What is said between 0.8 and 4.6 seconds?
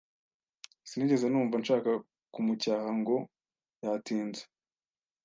Sinigeze numva nshaka kumucyaha ngo yatinze.